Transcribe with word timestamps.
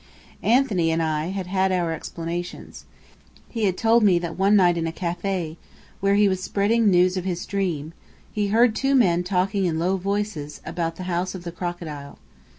Anthony 0.41 0.89
and 0.89 0.99
I 0.99 1.27
had 1.27 1.45
had 1.45 1.71
our 1.71 1.93
explanations. 1.93 2.85
He 3.49 3.65
had 3.65 3.77
told 3.77 4.01
me 4.01 4.17
that 4.17 4.35
one 4.35 4.55
night 4.55 4.75
in 4.75 4.87
a 4.87 4.91
café, 4.91 5.57
where 5.99 6.15
he 6.15 6.27
was 6.27 6.41
spreading 6.41 6.85
the 6.85 6.91
news 6.91 7.17
of 7.17 7.23
his 7.23 7.45
dream, 7.45 7.93
he 8.31 8.47
had 8.47 8.53
heard 8.55 8.75
two 8.75 8.95
men 8.95 9.23
talking 9.23 9.65
in 9.65 9.77
low 9.77 9.97
voices 9.97 10.59
about 10.65 10.95
the 10.95 11.03
House 11.03 11.35
of 11.35 11.43
the 11.43 11.51
Crocodile. 11.51 12.17